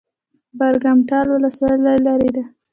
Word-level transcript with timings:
برګ 0.59 0.83
مټال 0.97 1.27
ولسوالۍ 1.31 1.95
لیرې 2.05 2.29
ده؟ 2.35 2.43